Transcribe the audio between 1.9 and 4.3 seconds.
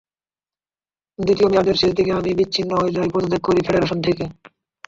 দিকে আমি বিচ্ছিন্ন হয়ে যাই, পদত্যাগ করি ফেডারেশন থেকে।